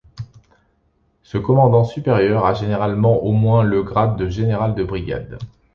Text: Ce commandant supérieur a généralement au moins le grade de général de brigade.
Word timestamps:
Ce 1.21 1.37
commandant 1.37 1.83
supérieur 1.83 2.43
a 2.47 2.55
généralement 2.55 3.17
au 3.23 3.33
moins 3.33 3.61
le 3.61 3.83
grade 3.83 4.17
de 4.17 4.27
général 4.29 4.73
de 4.73 4.83
brigade. 4.83 5.37